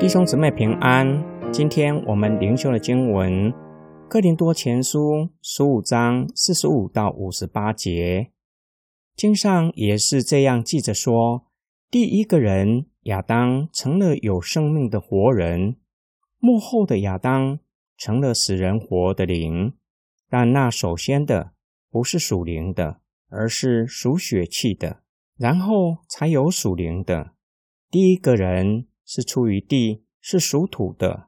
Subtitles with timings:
[0.00, 3.52] 弟兄姊妹平安，今天我们灵修的经文
[4.08, 4.98] 《哥林多前书》
[5.42, 8.30] 十五章四十五到五十八节，
[9.14, 11.44] 经上也是这样记着说：
[11.90, 15.76] 第一个人亚当成了有生命的活人，
[16.38, 17.58] 幕后的亚当
[17.98, 19.74] 成了使人活的灵。
[20.30, 21.52] 但那首先的
[21.90, 25.02] 不是属灵的，而是属血气的，
[25.36, 27.32] 然后才有属灵的。
[27.90, 28.86] 第一个人。
[29.12, 31.26] 是出于地，是属土的；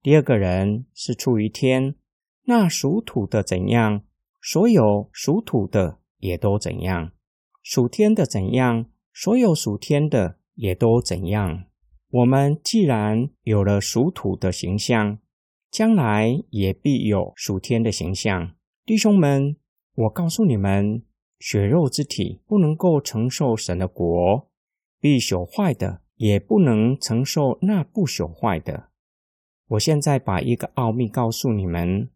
[0.00, 1.96] 第二个人是出于天，
[2.44, 4.04] 那属土的怎样，
[4.40, 7.10] 所有属土的也都怎样；
[7.60, 11.64] 属天的怎样，所有属天的也都怎样。
[12.08, 15.18] 我们既然有了属土的形象，
[15.72, 18.54] 将来也必有属天的形象。
[18.84, 19.56] 弟兄们，
[19.96, 21.02] 我告诉你们，
[21.40, 24.48] 血肉之体不能够承受神的国，
[25.00, 26.03] 必朽坏的。
[26.16, 28.88] 也不能承受那不朽坏的。
[29.68, 32.10] 我现在把一个奥秘告诉你们：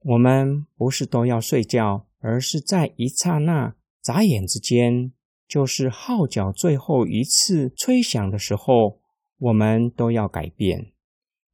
[0.00, 5.12] 我们不是都要睡觉，而是在一刹那、眨眼之间，
[5.48, 9.00] 就是号角最后一次吹响的时候，
[9.38, 10.92] 我们都要改变，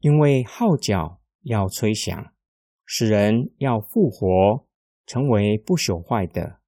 [0.00, 2.33] 因为号角要吹响，
[2.84, 4.66] 使人要复活，
[5.06, 6.58] 成为不朽坏的。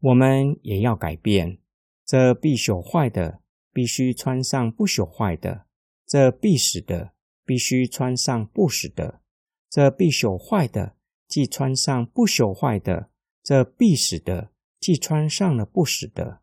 [0.00, 1.58] 我们也要改变，
[2.04, 3.40] 这必朽坏的。
[3.78, 5.66] 必须穿上不朽坏的，
[6.04, 7.12] 这必死的；
[7.46, 9.20] 必须穿上不死的，
[9.70, 10.96] 这必朽坏的；
[11.28, 16.40] 既穿上不朽坏的，这必死的；既穿上了不死的，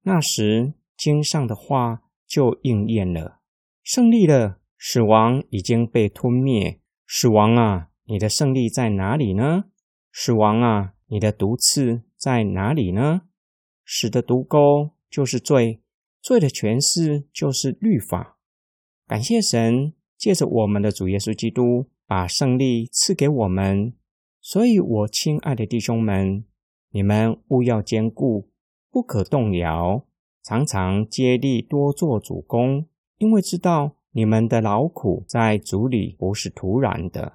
[0.00, 3.38] 那时经上的话就应验了。
[3.84, 6.80] 胜利了，死亡已经被吞灭。
[7.06, 9.66] 死亡啊，你的胜利在哪里呢？
[10.10, 13.22] 死亡啊，你的毒刺在哪里呢？
[13.84, 15.81] 死的毒钩就是罪。
[16.22, 18.38] 罪的诠释就是律法。
[19.08, 23.92] 感谢神，借着我们的主耶稣基督，把胜利赐给我们。
[24.40, 26.44] 所以，我亲爱的弟兄们，
[26.90, 28.48] 你们务要坚固，
[28.90, 30.06] 不可动摇，
[30.44, 32.86] 常常竭力多做主工，
[33.18, 37.34] 因为知道你们的劳苦在主里不是徒然的。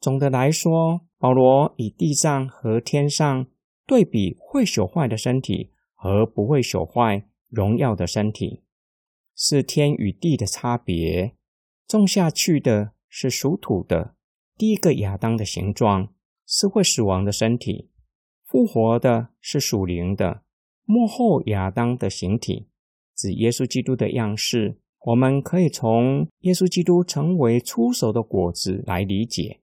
[0.00, 3.46] 总的来说，保罗以地上和天上
[3.86, 7.26] 对比会朽坏的身体和不会朽坏。
[7.50, 8.62] 荣耀的身体
[9.36, 11.36] 是天与地的差别。
[11.86, 14.14] 种下去的是属土的，
[14.56, 16.14] 第一个亚当的形状
[16.46, 17.88] 是会死亡的身体；
[18.46, 20.42] 复活的是属灵的，
[20.84, 22.68] 幕后亚当的形体，
[23.16, 24.78] 指耶稣基督的样式。
[25.06, 29.60] 我们可以从耶稣基督成为出手的果子来理解。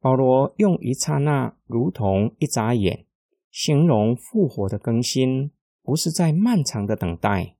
[0.00, 3.04] 保罗用一刹那，如同一眨眼，
[3.50, 5.52] 形容复活的更新。
[5.82, 7.56] 不是在漫长的等待，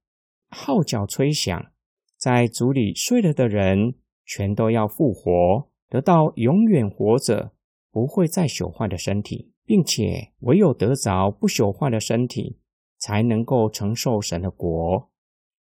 [0.49, 1.73] 号角吹响，
[2.17, 3.95] 在主里睡了的人
[4.25, 7.53] 全都要复活，得到永远活着、
[7.91, 12.59] 不会再朽坏的身体，并且唯有得着不朽坏的身体，
[12.99, 15.11] 才能够承受神的国，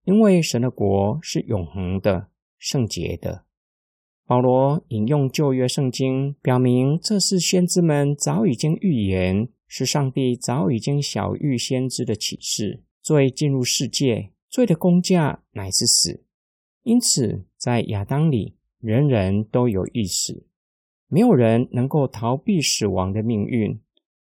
[0.06, 2.28] 因为神的国是永恒的、
[2.60, 3.46] 圣洁的。
[4.26, 9.50] 保罗引用旧约圣经，表明这是先知们早已经预言。
[9.76, 12.84] 是上帝早已经晓諭先知的启示。
[13.02, 16.24] 罪进入世界，罪的工价乃是死。
[16.84, 20.46] 因此，在亚当里，人人都有一死，
[21.08, 23.82] 没有人能够逃避死亡的命运。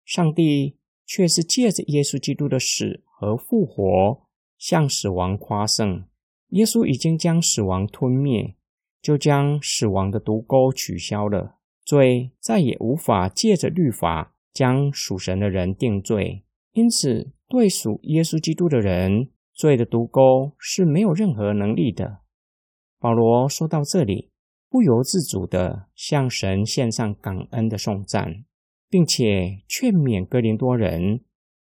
[0.03, 4.25] 上帝却是借着耶稣基督的死和复活，
[4.57, 6.03] 向死亡夸胜。
[6.49, 8.55] 耶稣已经将死亡吞灭，
[8.99, 11.59] 就将死亡的毒钩取消了。
[11.85, 14.33] 罪再也无法借着律法。
[14.57, 22.21] 将属神的人定罪，因此对属耶稣基督的人，罪的毒钩是没有任何能力的。
[22.97, 24.31] 保罗说到这里，
[24.67, 28.45] 不由自主地向神献上感恩的颂赞，
[28.89, 31.21] 并且劝勉哥林多人，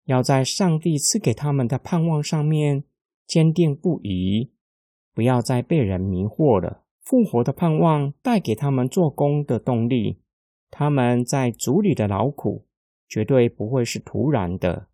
[0.04, 2.84] 要在上帝赐给他们的盼望上面
[3.26, 4.52] 坚定不移，
[5.12, 6.84] 不要再被人迷惑了。
[7.02, 10.20] 复活的盼望带给他们做工的动力，
[10.70, 12.67] 他们在主里的劳苦。
[13.08, 14.88] 绝对不会是突然的，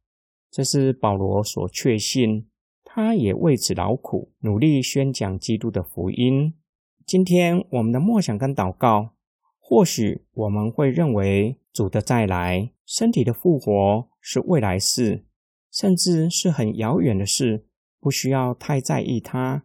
[0.50, 2.46] 这是保罗所确信，
[2.84, 6.55] 他也为此劳苦，努力宣讲基督的福音。
[7.05, 9.11] 今天我们的默想跟祷告，
[9.58, 15.25] 或许我们会认为主的再来、身体的复活是未来事，
[15.72, 17.66] 甚至是很遥远的事，
[18.00, 19.64] 不需要太在意它，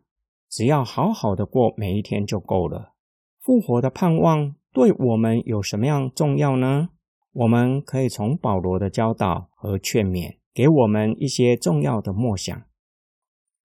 [0.49, 2.93] 只要好好的过每一天就够了。
[3.39, 6.89] 复活的盼望对我们有什么样重要呢？
[7.31, 12.63] 我们可以从保罗的教导和劝勉，给我们一些重要的默想。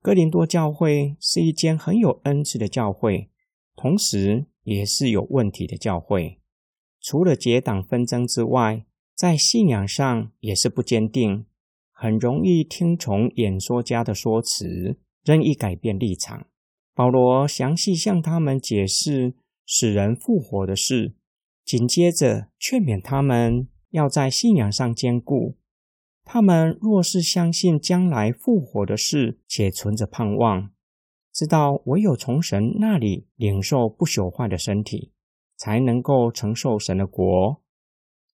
[0.02, 3.30] 哥林多教会是一间很有恩赐的教会，
[3.74, 6.40] 同时也是有问题的教会。
[7.00, 8.84] 除了结党纷争之外，
[9.14, 11.46] 在信仰上也是不坚定，
[11.90, 16.46] 很容易听从演说家的说辞，任意改变立场。
[16.94, 19.34] 保罗详细向他们解释
[19.64, 21.14] 使人复活的事，
[21.64, 25.56] 紧接着劝勉他们要在信仰上坚固。
[26.24, 30.70] 他们若是相信将来复活的事，且存着盼望，
[31.32, 35.12] 知道唯有从神那里领受不朽坏的身体，
[35.56, 37.62] 才能够承受神的国，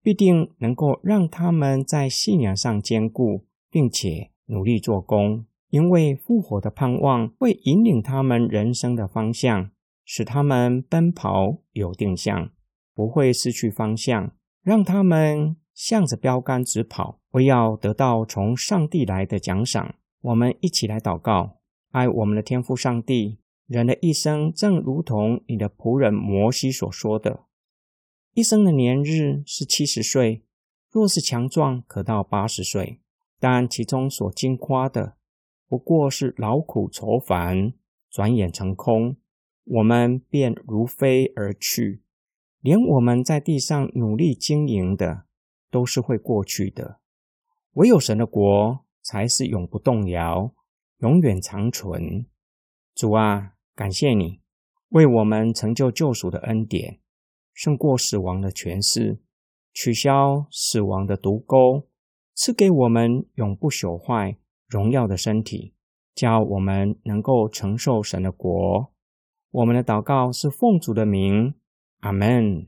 [0.01, 5.45] 必定能够让他们在信仰上坚固，并且努力做工。
[5.69, 9.71] 因为复活的盼望会引领他们人生的方向，
[10.05, 12.49] 使他们奔跑有定向，
[12.95, 14.31] 不会失去方向，
[14.63, 19.95] 让他们向着标杆直跑，为要得到从上帝来的奖赏。
[20.21, 21.59] 我们一起来祷告：
[21.91, 23.37] 爱我们的天父上帝，
[23.67, 27.41] 人的一生正如同你的仆人摩西所说的，
[28.33, 30.43] 一生的年日是七十岁，
[30.89, 33.01] 若是强壮，可到八十岁，
[33.39, 35.17] 但其中所经夸的。
[35.67, 37.73] 不过是劳苦愁烦，
[38.09, 39.17] 转眼成空，
[39.65, 42.01] 我们便如飞而去。
[42.65, 45.25] 连我们在地上努力经营的，
[45.69, 46.99] 都是会过去的。
[47.73, 50.51] 唯有神的国才是永不动摇、
[50.97, 52.25] 永远长存。
[52.95, 54.41] 主啊，感谢你
[54.89, 56.99] 为我们成就救赎的恩典，
[57.53, 59.21] 胜过死亡的权势，
[59.71, 61.87] 取消死亡的毒钩，
[62.33, 64.39] 赐给我们永不朽坏。
[64.67, 65.75] 荣耀的身体，
[66.15, 68.91] 叫我们能够承受神的国。
[69.51, 71.53] 我们的祷告是奉主的名，
[72.05, 72.67] Amen.